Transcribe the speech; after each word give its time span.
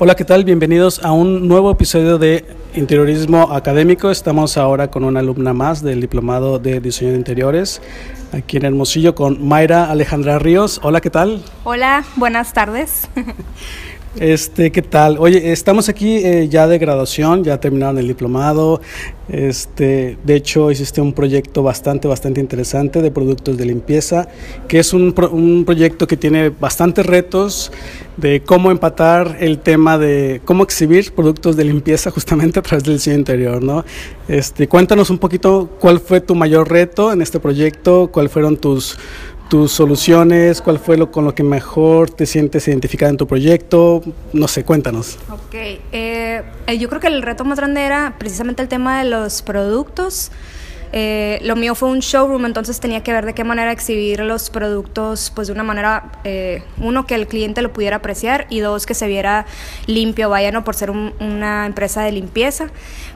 Hola, 0.00 0.14
¿qué 0.14 0.24
tal? 0.24 0.44
Bienvenidos 0.44 1.04
a 1.04 1.10
un 1.10 1.48
nuevo 1.48 1.72
episodio 1.72 2.18
de 2.18 2.44
Interiorismo 2.76 3.52
Académico. 3.52 4.12
Estamos 4.12 4.56
ahora 4.56 4.92
con 4.92 5.02
una 5.02 5.18
alumna 5.18 5.52
más 5.52 5.82
del 5.82 6.00
Diplomado 6.00 6.60
de 6.60 6.78
Diseño 6.78 7.10
de 7.10 7.16
Interiores, 7.16 7.82
aquí 8.32 8.58
en 8.58 8.64
Hermosillo, 8.64 9.16
con 9.16 9.44
Mayra 9.44 9.90
Alejandra 9.90 10.38
Ríos. 10.38 10.78
Hola, 10.84 11.00
¿qué 11.00 11.10
tal? 11.10 11.42
Hola, 11.64 12.04
buenas 12.14 12.52
tardes. 12.52 13.08
Este, 14.20 14.72
¿qué 14.72 14.82
tal? 14.82 15.16
Oye, 15.20 15.52
estamos 15.52 15.88
aquí 15.88 16.16
eh, 16.16 16.48
ya 16.48 16.66
de 16.66 16.78
graduación, 16.78 17.44
ya 17.44 17.60
terminaron 17.60 17.98
el 17.98 18.08
diplomado. 18.08 18.80
Este, 19.28 20.18
de 20.24 20.34
hecho, 20.34 20.72
hiciste 20.72 21.00
un 21.00 21.12
proyecto 21.12 21.62
bastante, 21.62 22.08
bastante 22.08 22.40
interesante 22.40 23.00
de 23.00 23.12
productos 23.12 23.56
de 23.56 23.66
limpieza, 23.66 24.28
que 24.66 24.80
es 24.80 24.92
un, 24.92 25.14
un 25.30 25.64
proyecto 25.64 26.08
que 26.08 26.16
tiene 26.16 26.48
bastantes 26.48 27.06
retos 27.06 27.70
de 28.16 28.42
cómo 28.42 28.72
empatar 28.72 29.36
el 29.38 29.60
tema 29.60 29.98
de 29.98 30.40
cómo 30.44 30.64
exhibir 30.64 31.12
productos 31.12 31.56
de 31.56 31.64
limpieza 31.64 32.10
justamente 32.18 32.58
a 32.58 32.62
través 32.62 32.82
del 32.82 32.94
diseño 32.94 33.18
interior, 33.18 33.62
¿no? 33.62 33.84
Este, 34.26 34.66
cuéntanos 34.66 35.10
un 35.10 35.18
poquito 35.18 35.70
cuál 35.78 36.00
fue 36.00 36.20
tu 36.20 36.34
mayor 36.34 36.68
reto 36.68 37.12
en 37.12 37.22
este 37.22 37.38
proyecto, 37.38 38.10
cuáles 38.10 38.32
fueron 38.32 38.56
tus 38.56 38.98
tus 39.48 39.72
soluciones, 39.72 40.60
cuál 40.60 40.78
fue 40.78 40.96
lo 40.96 41.10
con 41.10 41.24
lo 41.24 41.34
que 41.34 41.42
mejor 41.42 42.10
te 42.10 42.26
sientes 42.26 42.68
identificada 42.68 43.10
en 43.10 43.16
tu 43.16 43.26
proyecto, 43.26 44.02
no 44.32 44.46
sé, 44.48 44.64
cuéntanos. 44.64 45.18
Ok, 45.30 45.54
eh, 45.92 46.44
yo 46.78 46.88
creo 46.88 47.00
que 47.00 47.06
el 47.06 47.22
reto 47.22 47.44
más 47.44 47.58
grande 47.58 47.82
era 47.82 48.16
precisamente 48.18 48.62
el 48.62 48.68
tema 48.68 49.02
de 49.02 49.08
los 49.08 49.42
productos. 49.42 50.30
Eh, 50.92 51.40
lo 51.42 51.56
mío 51.56 51.74
fue 51.74 51.90
un 51.90 52.00
showroom, 52.00 52.46
entonces 52.46 52.80
tenía 52.80 53.02
que 53.02 53.12
ver 53.12 53.26
de 53.26 53.34
qué 53.34 53.44
manera 53.44 53.72
exhibir 53.72 54.20
los 54.20 54.50
productos, 54.50 55.32
pues 55.34 55.48
de 55.48 55.52
una 55.52 55.62
manera, 55.62 56.12
eh, 56.24 56.62
uno, 56.78 57.06
que 57.06 57.14
el 57.14 57.26
cliente 57.26 57.62
lo 57.62 57.72
pudiera 57.72 57.96
apreciar 57.96 58.46
y 58.50 58.60
dos, 58.60 58.86
que 58.86 58.94
se 58.94 59.06
viera 59.06 59.46
limpio, 59.86 60.30
vaya, 60.30 60.50
¿no? 60.52 60.64
Por 60.64 60.74
ser 60.74 60.90
una 60.90 61.66
empresa 61.66 62.02
de 62.02 62.12
limpieza. 62.12 62.68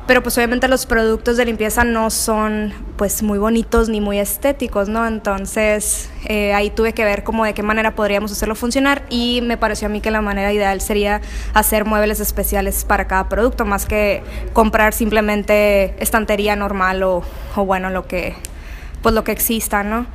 Pero 0.06 0.22
pues 0.22 0.36
obviamente 0.36 0.66
los 0.66 0.84
productos 0.84 1.36
de 1.36 1.44
limpieza 1.44 1.84
no 1.84 2.10
son 2.10 2.72
pues 2.96 3.22
muy 3.22 3.38
bonitos 3.38 3.88
ni 3.88 4.00
muy 4.00 4.18
estéticos, 4.18 4.88
¿no? 4.88 5.06
Entonces 5.06 6.10
eh, 6.24 6.52
ahí 6.54 6.70
tuve 6.70 6.92
que 6.92 7.04
ver 7.04 7.22
cómo 7.22 7.44
de 7.44 7.54
qué 7.54 7.62
manera 7.62 7.94
podríamos 7.94 8.32
hacerlo 8.32 8.56
funcionar 8.56 9.04
y 9.10 9.40
me 9.42 9.56
pareció 9.56 9.86
a 9.86 9.88
mí 9.90 10.00
que 10.00 10.10
la 10.10 10.20
manera 10.20 10.52
ideal 10.52 10.80
sería 10.80 11.20
hacer 11.54 11.84
muebles 11.84 12.18
especiales 12.18 12.84
para 12.84 13.06
cada 13.06 13.28
producto, 13.28 13.64
más 13.64 13.86
que 13.86 14.24
comprar 14.52 14.92
simplemente 14.92 15.94
estantería 16.02 16.56
normal 16.56 17.04
o 17.04 17.22
o 17.56 17.61
bueno, 17.64 17.90
lo 17.90 18.06
que, 18.06 18.34
pues 19.02 19.14
lo 19.14 19.24
que 19.24 19.32
exista, 19.32 19.82
¿no? 19.82 20.06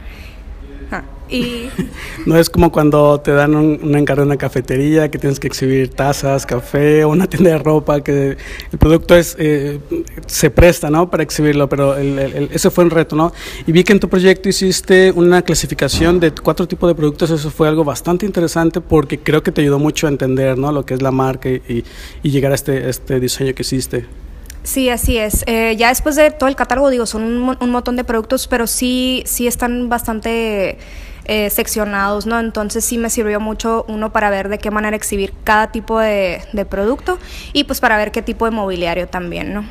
Ah, 0.92 1.04
y... 1.30 1.70
no 2.26 2.38
es 2.38 2.50
como 2.50 2.72
cuando 2.72 3.20
te 3.20 3.32
dan 3.32 3.56
un, 3.56 3.96
encargo 3.96 4.24
en 4.24 4.30
una 4.30 4.38
cafetería 4.38 5.12
que 5.12 5.18
tienes 5.18 5.40
que 5.40 5.48
exhibir 5.48 5.90
tazas, 5.90 6.46
café 6.46 7.04
o 7.04 7.10
una 7.10 7.28
tienda 7.28 7.52
de 7.52 7.58
ropa 7.58 8.02
que 8.02 8.38
el 8.72 8.78
producto 8.78 9.16
es 9.16 9.36
eh, 9.38 9.80
se 10.26 10.50
presta 10.50 10.90
¿no? 10.90 11.10
para 11.10 11.24
exhibirlo, 11.24 11.68
pero 11.68 11.98
el, 11.98 12.50
ese 12.54 12.70
fue 12.70 12.86
un 12.86 12.90
reto. 12.90 13.16
¿no? 13.16 13.34
Y 13.66 13.72
vi 13.72 13.84
que 13.84 13.94
en 13.94 14.00
tu 14.00 14.08
proyecto 14.08 14.48
hiciste 14.48 15.12
una 15.12 15.42
clasificación 15.42 16.20
de 16.20 16.32
cuatro 16.32 16.68
tipos 16.68 16.90
de 16.90 16.96
productos, 16.96 17.30
eso 17.32 17.52
fue 17.52 17.68
algo 17.68 17.84
bastante 17.84 18.26
interesante 18.26 18.80
porque 18.80 19.20
creo 19.20 19.44
que 19.44 19.52
te 19.52 19.62
ayudó 19.62 19.80
mucho 19.80 20.08
a 20.08 20.10
entender 20.10 20.58
¿no? 20.58 20.72
lo 20.72 20.86
que 20.86 20.94
es 20.94 21.02
la 21.02 21.12
marca 21.12 21.50
y, 21.50 21.84
y 22.24 22.30
llegar 22.30 22.54
a 22.54 22.56
este, 22.56 22.90
este 22.90 23.20
diseño 23.20 23.54
que 23.54 23.64
hiciste. 23.64 24.27
Sí, 24.68 24.90
así 24.90 25.18
es. 25.18 25.46
Eh, 25.48 25.78
ya 25.78 25.88
después 25.88 26.18
de 26.18 26.30
todo 26.30 26.50
el 26.50 26.58
catálogo, 26.58 26.90
digo, 26.90 27.06
son 27.06 27.24
un, 27.24 27.70
montón 27.72 27.96
de 27.96 28.04
productos, 28.04 28.50
pero 28.50 28.68
sí, 28.68 29.24
sí 29.26 29.48
están 29.48 29.88
bastante 29.88 30.78
eh, 31.24 31.50
seccionados, 31.50 32.26
¿no? 32.26 32.38
Entonces 32.38 32.84
sí 32.84 32.98
me 32.98 33.10
sirvió 33.10 33.40
mucho 33.40 33.86
uno 33.88 34.12
para 34.12 34.30
ver 34.30 34.50
de 34.50 34.58
qué 34.58 34.70
manera 34.70 34.98
exhibir 34.98 35.34
cada 35.46 35.72
tipo 35.72 36.00
de, 36.00 36.42
producto 36.70 37.18
y 37.54 37.64
pues 37.64 37.80
para 37.80 37.96
ver 37.96 38.12
qué 38.12 38.22
tipo 38.22 38.44
de 38.44 38.52
mobiliario 38.52 39.08
también, 39.08 39.54
¿no? 39.54 39.64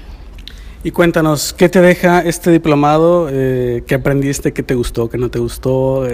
Y 0.83 0.93
cuéntanos, 0.93 1.53
¿qué 1.53 1.69
te 1.69 1.83
deja 1.83 2.21
este 2.21 2.51
diplomado? 2.51 3.29
Eh, 3.31 3.85
¿Qué 3.87 3.97
aprendiste? 3.97 4.55
¿Qué 4.55 4.63
te 4.63 4.75
gustó? 4.75 5.11
¿Qué 5.11 5.19
no 5.19 5.29
te 5.29 5.39
gustó? 5.39 6.09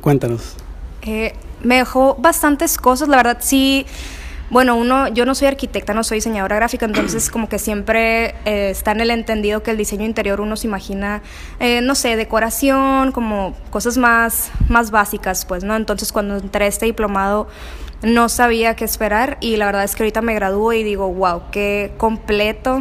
cuéntanos. 0.00 0.56
me 1.62 1.76
dejó 1.76 2.16
bastantes 2.18 2.78
cosas, 2.78 3.06
la 3.06 3.18
verdad 3.18 3.38
sí 3.38 3.86
bueno, 4.48 4.76
uno, 4.76 5.08
yo 5.08 5.26
no 5.26 5.34
soy 5.34 5.48
arquitecta, 5.48 5.92
no 5.92 6.04
soy 6.04 6.18
diseñadora 6.18 6.56
gráfica, 6.56 6.86
entonces 6.86 7.30
como 7.32 7.48
que 7.48 7.58
siempre 7.58 8.34
eh, 8.44 8.70
está 8.70 8.92
en 8.92 9.00
el 9.00 9.10
entendido 9.10 9.62
que 9.62 9.72
el 9.72 9.76
diseño 9.76 10.04
interior 10.04 10.40
uno 10.40 10.56
se 10.56 10.66
imagina, 10.66 11.22
eh, 11.58 11.80
no 11.80 11.94
sé, 11.94 12.16
decoración, 12.16 13.12
como 13.12 13.54
cosas 13.70 13.98
más, 13.98 14.50
más 14.68 14.90
básicas, 14.90 15.44
pues, 15.44 15.64
¿no? 15.64 15.74
Entonces 15.76 16.12
cuando 16.12 16.36
entré 16.36 16.64
a 16.64 16.68
este 16.68 16.86
diplomado 16.86 17.48
no 18.02 18.28
sabía 18.28 18.76
qué 18.76 18.84
esperar 18.84 19.38
y 19.40 19.56
la 19.56 19.66
verdad 19.66 19.84
es 19.84 19.96
que 19.96 20.02
ahorita 20.02 20.20
me 20.20 20.34
gradúo 20.34 20.72
y 20.72 20.82
digo, 20.82 21.12
wow, 21.12 21.42
qué 21.50 21.92
completo. 21.96 22.80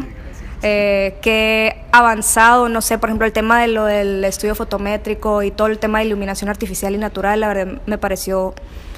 Eh, 0.68 1.18
qué 1.22 1.84
avanzado, 1.92 2.70
no 2.70 2.82
sé, 2.82 2.97
por 2.97 3.09
ejemplo, 3.09 3.28
el 3.28 3.34
tema 3.34 3.62
de 3.62 3.68
lo 3.68 3.86
del 3.86 4.24
estudio 4.24 4.56
fotométrico 4.56 5.44
y 5.44 5.52
todo 5.52 5.68
el 5.68 5.78
tema 5.78 6.00
de 6.00 6.06
iluminación 6.06 6.50
artificial 6.50 6.96
y 6.96 6.97
natural, 6.97 7.42
la 7.42 7.50
verdad 7.50 7.82
me 7.86 8.00
pareció 8.00 8.56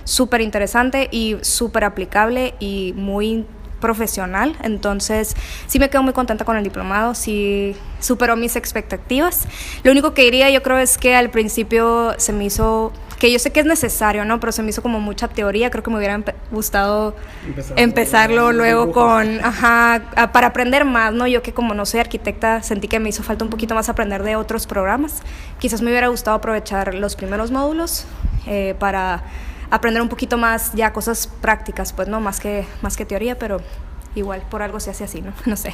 súper 0.07 0.41
interesante 0.41 1.09
y 1.12 1.35
súper 1.41 1.84
aplicable 1.84 2.56
y 2.59 2.94
muy 2.95 3.45
profesional. 3.79 4.56
Entonces, 4.63 5.35
sí 5.68 5.79
me 5.79 5.90
quedo 5.90 6.01
muy 6.01 6.13
contenta 6.13 6.45
con 6.45 6.57
el 6.57 6.63
diplomado, 6.63 7.13
sí 7.13 7.75
superó 8.00 8.35
mis 8.35 8.56
expectativas. 8.56 9.47
Lo 9.84 9.91
único 9.91 10.13
que 10.13 10.23
diría 10.23 10.50
yo 10.50 10.63
creo 10.63 10.78
es 10.78 10.97
que 10.97 11.16
al 11.16 11.29
principio 11.29 12.16
se 12.17 12.34
me 12.34 12.46
hizo 12.46 12.94
que 13.19 13.31
yo 13.31 13.40
sé 13.40 13.51
que 13.51 13.59
es 13.59 13.66
necesario, 13.66 14.25
¿no? 14.25 14.40
Pero 14.40 14.51
se 14.51 14.62
me 14.62 14.69
hizo 14.69 14.84
como 14.84 15.00
mucha 15.00 15.28
teoría, 15.28 15.72
creo 15.72 15.84
que 15.84 15.90
me 15.90 15.97
hubiera 15.97 16.22
gustado 16.51 17.16
empezarlo 17.75 18.51
luego 18.53 18.91
con, 18.91 19.44
ajá, 19.44 20.29
para 20.31 20.47
aprender 20.47 20.85
más, 20.85 21.13
¿no? 21.13 21.25
Yo 21.25 21.41
que 21.41 21.51
como 21.51 21.73
no 21.73 21.85
soy 21.88 22.00
arquitecta, 22.00 22.62
sentí 22.62 22.88
que 22.88 23.00
me 23.00 23.09
hizo 23.09 23.23
falta 23.23 23.44
un 23.44 23.50
poquito 23.50 23.73
más 23.73 23.90
aprender 23.90 24.22
de 24.22 24.35
otros 24.35 24.67
programas. 24.67 25.23
Quizás 25.57 25.81
me 25.81 25.90
hubiera 25.90 26.09
gustado 26.09 26.38
aprovechar 26.38 26.94
los 26.94 27.16
primeros 27.16 27.50
módulos 27.50 28.06
eh, 28.46 28.75
para 28.78 29.23
aprender 29.69 30.01
un 30.01 30.09
poquito 30.09 30.38
más 30.38 30.73
ya 30.73 30.94
cosas 30.94 31.28
prácticas, 31.41 31.94
pues 31.94 32.07
no 32.07 32.19
más 32.19 32.39
que 32.39 32.66
más 32.81 32.97
que 32.97 33.05
teoría, 33.05 33.38
pero 33.38 33.61
igual 34.16 34.41
por 34.50 34.61
algo 34.61 34.79
se 34.79 34.91
hace 34.91 35.03
así, 35.03 35.22
¿no? 35.22 35.33
No 35.45 35.55
sé. 35.55 35.73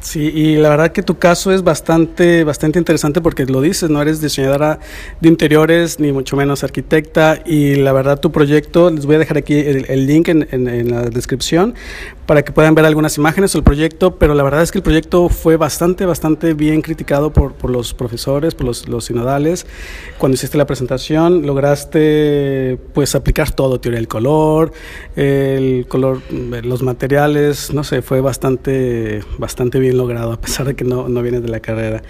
Sí, 0.00 0.30
y 0.32 0.56
la 0.56 0.68
verdad 0.68 0.92
que 0.92 1.02
tu 1.02 1.18
caso 1.18 1.52
es 1.52 1.64
bastante, 1.64 2.44
bastante 2.44 2.78
interesante 2.78 3.20
porque 3.20 3.44
lo 3.44 3.60
dices, 3.60 3.90
no 3.90 4.00
eres 4.00 4.20
diseñadora 4.20 4.78
de 5.20 5.28
interiores 5.28 5.98
ni 5.98 6.12
mucho 6.12 6.36
menos 6.36 6.62
arquitecta 6.62 7.40
y 7.44 7.74
la 7.74 7.92
verdad 7.92 8.20
tu 8.20 8.30
proyecto, 8.30 8.90
les 8.90 9.04
voy 9.04 9.16
a 9.16 9.18
dejar 9.18 9.38
aquí 9.38 9.58
el, 9.58 10.06
link 10.06 10.28
en, 10.28 10.46
en, 10.52 10.90
la 10.90 11.02
descripción 11.10 11.74
para 12.26 12.44
que 12.44 12.52
puedan 12.52 12.74
ver 12.74 12.84
algunas 12.84 13.16
imágenes 13.16 13.52
del 13.52 13.62
proyecto, 13.62 14.16
pero 14.16 14.34
la 14.34 14.42
verdad 14.42 14.62
es 14.62 14.72
que 14.72 14.78
el 14.78 14.82
proyecto 14.82 15.28
fue 15.28 15.56
bastante, 15.56 16.04
bastante 16.04 16.54
bien 16.54 16.82
criticado 16.82 17.32
por, 17.32 17.54
por 17.54 17.70
los 17.70 17.94
profesores, 17.94 18.54
por 18.54 18.66
los, 18.66 18.88
los, 18.88 19.04
sinodales. 19.04 19.66
Cuando 20.18 20.34
hiciste 20.34 20.58
la 20.58 20.66
presentación 20.66 21.46
lograste 21.46 22.78
pues 22.92 23.14
aplicar 23.14 23.52
todo, 23.52 23.80
teoría 23.80 23.98
del 23.98 24.08
color, 24.08 24.72
el 25.14 25.86
color, 25.88 26.20
los 26.30 26.82
materiales, 26.82 27.72
no 27.72 27.84
sé, 27.84 28.02
fue 28.02 28.20
bastante, 28.20 29.20
bastante 29.38 29.78
bien 29.78 29.96
logrado, 29.96 30.32
a 30.32 30.40
pesar 30.40 30.66
de 30.66 30.74
que 30.74 30.84
no, 30.84 31.08
no 31.08 31.22
vienes 31.22 31.42
de 31.42 31.48
la 31.48 31.60
carrera. 31.60 32.02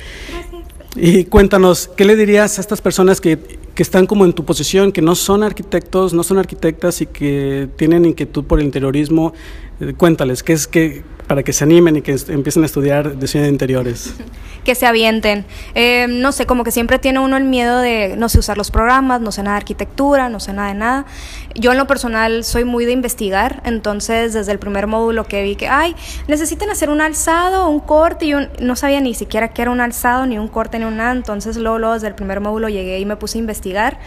Y 0.94 1.24
cuéntanos, 1.24 1.90
¿qué 1.94 2.06
le 2.06 2.16
dirías 2.16 2.56
a 2.56 2.62
estas 2.62 2.80
personas 2.80 3.20
que, 3.20 3.38
que, 3.76 3.82
están 3.82 4.06
como 4.06 4.24
en 4.24 4.32
tu 4.32 4.44
posición, 4.44 4.90
que 4.90 5.02
no 5.02 5.14
son 5.14 5.42
arquitectos, 5.42 6.14
no 6.14 6.22
son 6.22 6.38
arquitectas 6.38 7.00
y 7.02 7.06
que 7.06 7.68
tienen 7.76 8.04
inquietud 8.04 8.44
por 8.44 8.58
el 8.58 8.64
interiorismo? 8.64 9.34
Eh, 9.80 9.92
cuéntales, 9.96 10.42
¿qué 10.42 10.54
es 10.54 10.66
que 10.66 11.04
para 11.26 11.42
que 11.42 11.52
se 11.52 11.64
animen 11.64 11.96
y 11.96 12.02
que 12.02 12.16
empiecen 12.28 12.62
a 12.62 12.66
estudiar 12.66 13.18
diseño 13.18 13.44
de 13.44 13.50
interiores? 13.50 14.14
Que 14.66 14.74
se 14.74 14.84
avienten. 14.84 15.44
Eh, 15.76 16.08
no 16.08 16.32
sé, 16.32 16.44
como 16.44 16.64
que 16.64 16.72
siempre 16.72 16.98
tiene 16.98 17.20
uno 17.20 17.36
el 17.36 17.44
miedo 17.44 17.78
de 17.78 18.16
no 18.16 18.28
sé 18.28 18.40
usar 18.40 18.58
los 18.58 18.72
programas, 18.72 19.20
no 19.20 19.30
sé 19.30 19.44
nada 19.44 19.54
de 19.54 19.58
arquitectura, 19.58 20.28
no 20.28 20.40
sé 20.40 20.52
nada 20.52 20.70
de 20.70 20.74
nada. 20.74 21.06
Yo 21.54 21.70
en 21.70 21.78
lo 21.78 21.86
personal 21.86 22.42
soy 22.42 22.64
muy 22.64 22.84
de 22.84 22.90
investigar, 22.90 23.62
entonces 23.64 24.32
desde 24.32 24.50
el 24.50 24.58
primer 24.58 24.88
módulo 24.88 25.22
que 25.22 25.44
vi 25.44 25.54
que, 25.54 25.68
ay, 25.68 25.94
necesitan 26.26 26.68
hacer 26.68 26.90
un 26.90 27.00
alzado, 27.00 27.68
un 27.68 27.78
corte, 27.78 28.26
y 28.26 28.32
no 28.60 28.74
sabía 28.74 29.00
ni 29.00 29.14
siquiera 29.14 29.52
qué 29.52 29.62
era 29.62 29.70
un 29.70 29.80
alzado, 29.80 30.26
ni 30.26 30.36
un 30.36 30.48
corte, 30.48 30.80
ni 30.80 30.84
un 30.84 30.96
nada, 30.96 31.12
entonces 31.12 31.56
luego, 31.58 31.78
luego 31.78 31.94
desde 31.94 32.08
el 32.08 32.16
primer 32.16 32.40
módulo 32.40 32.68
llegué 32.68 32.98
y 32.98 33.06
me 33.06 33.14
puse 33.14 33.38
a 33.38 33.42
investigar. 33.42 34.00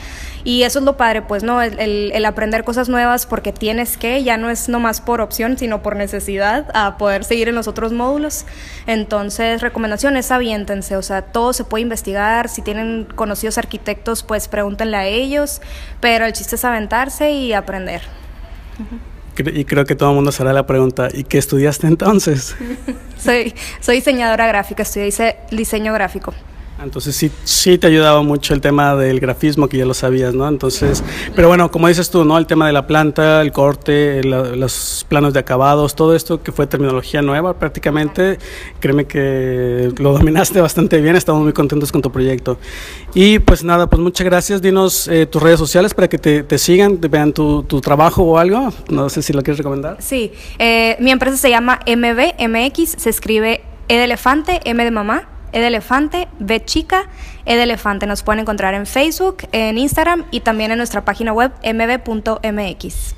Y 0.44 0.64
eso 0.64 0.80
es 0.80 0.86
lo 0.86 0.98
padre, 0.98 1.22
pues, 1.22 1.42
¿no? 1.42 1.62
El, 1.62 1.80
el 1.80 2.26
aprender 2.26 2.66
cosas 2.66 2.90
nuevas 2.90 3.26
porque 3.26 3.54
tienes 3.54 3.98
que, 3.98 4.24
ya 4.24 4.36
no 4.36 4.50
es 4.50 4.68
nomás 4.68 5.00
por 5.00 5.22
opción, 5.22 5.58
sino 5.58 5.82
por 5.82 5.96
necesidad, 5.96 6.68
a 6.74 6.98
poder 6.98 7.09
poder 7.10 7.24
seguir 7.24 7.50
en 7.50 7.56
los 7.56 7.68
otros 7.68 7.92
módulos. 7.92 8.46
Entonces, 8.86 9.62
recomendaciones, 9.62 10.30
aviéntense, 10.30 10.96
o 10.96 11.02
sea, 11.02 11.24
todo 11.24 11.54
se 11.54 11.64
puede 11.64 11.82
investigar, 11.82 12.50
si 12.50 12.62
tienen 12.62 13.08
conocidos 13.16 13.58
arquitectos, 13.58 14.22
pues 14.22 14.48
pregúntenle 14.48 14.96
a 14.96 15.08
ellos, 15.08 15.60
pero 16.02 16.28
el 16.28 16.34
chiste 16.34 16.56
es 16.56 16.64
aventarse 16.66 17.32
y 17.32 17.54
aprender. 17.54 18.04
Y 19.40 19.66
creo 19.66 19.86
que 19.86 19.96
todo 19.96 20.10
el 20.10 20.16
mundo 20.18 20.32
se 20.32 20.44
hará 20.44 20.54
la 20.54 20.68
pregunta, 20.68 21.10
¿y 21.12 21.24
qué 21.24 21.40
estudiaste 21.40 21.88
entonces? 21.88 22.56
soy, 23.18 23.56
soy 23.80 23.96
diseñadora 23.96 24.46
gráfica, 24.46 24.84
estudié 24.84 25.36
diseño 25.50 25.92
gráfico. 25.94 26.36
Entonces 26.82 27.16
sí, 27.16 27.30
sí 27.44 27.78
te 27.78 27.88
ayudaba 27.88 28.22
mucho 28.22 28.54
el 28.54 28.62
tema 28.62 28.96
del 28.96 29.20
grafismo, 29.20 29.68
que 29.68 29.78
ya 29.78 29.86
lo 29.86 29.94
sabías, 29.94 30.34
¿no? 30.34 30.48
Entonces, 30.48 31.04
pero 31.36 31.48
bueno, 31.48 31.72
como 31.72 31.88
dices 31.88 32.10
tú, 32.10 32.24
¿no? 32.24 32.38
El 32.38 32.48
tema 32.48 32.68
de 32.68 32.74
la 32.74 32.88
planta, 32.88 33.42
el 33.42 33.52
corte, 33.52 34.24
los 34.24 35.06
planos 35.10 35.34
de 35.34 35.40
acabados, 35.40 35.96
todo 35.96 36.16
esto 36.16 36.42
que 36.42 36.52
fue 36.52 36.68
terminología 36.68 37.22
nueva 37.22 37.60
prácticamente, 37.60 38.40
créeme 38.80 39.06
que 39.06 39.92
lo 39.98 40.14
dominaste 40.14 40.62
bastante 40.70 41.02
bien, 41.02 41.16
estamos 41.16 41.44
muy 41.44 41.54
contentos 41.54 41.92
con 41.92 42.02
tu 42.02 42.12
proyecto. 42.12 42.58
Y 43.14 43.40
pues 43.40 43.64
nada, 43.64 43.88
pues 43.88 44.02
muchas 44.02 44.26
gracias, 44.26 44.62
dinos 44.62 45.08
eh, 45.08 45.26
tus 45.26 45.42
redes 45.42 45.60
sociales 45.60 45.94
para 45.94 46.08
que 46.08 46.18
te, 46.18 46.58
sigan, 46.58 46.98
te 46.98 47.08
vean 47.08 47.34
tu, 47.34 47.64
trabajo 47.82 48.24
o 48.24 48.38
algo, 48.38 48.74
no 48.90 49.10
sé 49.10 49.22
si 49.22 49.34
lo 49.34 49.42
quieres 49.42 49.58
recomendar. 49.58 49.98
Sí, 50.00 50.32
eh, 50.60 50.96
mi 51.00 51.12
empresa 51.12 51.38
se 51.38 51.50
llama 51.50 51.80
MBMX, 51.88 52.96
se 52.98 53.10
escribe 53.10 53.62
E 53.88 53.98
de 53.98 54.04
elefante, 54.04 54.60
M 54.66 54.84
de 54.84 54.92
mamá, 54.92 55.28
e 55.52 55.60
de 55.60 55.68
elefante, 55.68 56.28
B 56.40 56.64
chica, 56.64 57.10
E 57.46 57.56
de 57.56 57.64
elefante. 57.64 58.06
Nos 58.06 58.24
pueden 58.24 58.42
encontrar 58.42 58.74
en 58.74 58.86
Facebook, 58.86 59.48
en 59.52 59.78
Instagram 59.78 60.26
y 60.32 60.42
también 60.42 60.72
en 60.72 60.78
nuestra 60.78 61.06
página 61.06 61.34
web 61.34 61.52
mb.mx. 61.64 63.16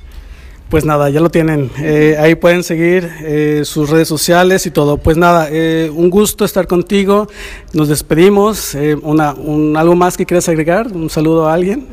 Pues 0.72 0.86
nada, 0.86 1.10
ya 1.10 1.20
lo 1.20 1.28
tienen. 1.28 1.70
Eh, 1.82 2.16
ahí 2.18 2.34
pueden 2.34 2.62
seguir 2.62 3.10
eh, 3.20 3.60
sus 3.66 3.90
redes 3.90 4.08
sociales 4.08 4.64
y 4.64 4.70
todo. 4.70 4.96
Pues 4.96 5.18
nada, 5.18 5.48
eh, 5.50 5.90
un 5.94 6.08
gusto 6.08 6.46
estar 6.46 6.66
contigo. 6.66 7.28
Nos 7.74 7.88
despedimos. 7.88 8.74
una, 9.02 9.34
un, 9.34 9.76
¿Algo 9.76 9.94
más 9.96 10.16
que 10.16 10.24
quieras 10.24 10.48
agregar? 10.48 10.86
¿Un 10.90 11.10
saludo 11.10 11.46
a 11.46 11.52
alguien? 11.52 11.86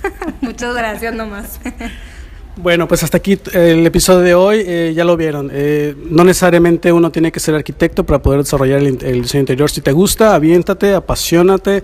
Muchas 0.42 0.74
gracias 0.74 1.14
nomás. 1.14 1.58
Bueno, 2.58 2.88
pues 2.88 3.02
hasta 3.02 3.18
aquí 3.18 3.38
el 3.52 3.86
episodio 3.86 4.20
de 4.20 4.34
hoy, 4.34 4.64
eh, 4.66 4.94
ya 4.96 5.04
lo 5.04 5.14
vieron. 5.18 5.50
Eh, 5.52 5.94
no 6.08 6.24
necesariamente 6.24 6.90
uno 6.90 7.10
tiene 7.12 7.30
que 7.30 7.38
ser 7.38 7.54
arquitecto 7.54 8.04
para 8.04 8.22
poder 8.22 8.40
desarrollar 8.40 8.80
el, 8.80 8.96
diseño 8.96 9.40
interior. 9.40 9.70
Si 9.70 9.82
te 9.82 9.92
gusta, 9.92 10.34
aviéntate, 10.34 10.94
apasionate, 10.94 11.82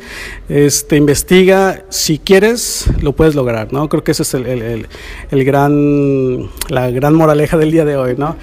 este, 0.49 0.97
investiga. 0.97 1.85
Si 1.91 2.19
quieres, 2.19 2.87
lo 3.03 3.13
puedes 3.13 3.35
lograr, 3.35 3.71
¿no? 3.71 3.87
Creo 3.91 4.03
que 4.03 4.13
ese 4.13 4.23
es 4.23 4.33
el, 4.33 4.47
el, 4.47 5.45
gran, 5.45 6.49
la 6.71 6.91
gran 6.91 7.15
moraleja 7.17 7.59
del 7.59 7.71
día 7.71 7.85
de 7.85 7.99
hoy, 7.99 8.15
¿no? 8.17 8.37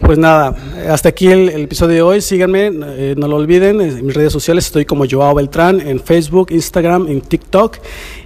Pues 0.00 0.18
nada, 0.18 0.54
hasta 0.86 1.08
aquí 1.08 1.28
el, 1.28 1.48
episodio 1.48 1.94
de 1.94 2.02
hoy. 2.02 2.20
Síganme, 2.20 2.72
eh, 2.74 3.14
no 3.16 3.26
lo 3.26 3.36
olviden, 3.36 3.80
en 3.80 4.04
mis 4.04 4.14
redes 4.14 4.34
sociales 4.34 4.66
estoy 4.66 4.84
como 4.84 5.06
Joao 5.10 5.34
Beltrán, 5.34 5.80
en 5.80 5.98
Facebook, 5.98 6.48
Instagram, 6.50 7.08
en 7.08 7.22
TikTok. 7.22 7.78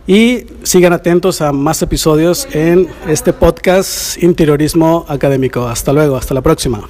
Y 0.07 0.45
sigan 0.65 0.93
atentos 0.93 1.41
a 1.41 1.53
más 1.53 1.81
episodios 1.81 2.47
en 2.53 2.89
este 3.09 3.33
podcast 3.45 4.17
Interiorismo 4.23 5.05
Académico. 5.07 5.69
Hasta 5.69 5.93
luego, 5.93 6.17
hasta 6.17 6.33
la 6.33 6.41
próxima. 6.41 6.89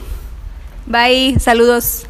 Bye, 0.86 1.40
saludos. 1.40 2.06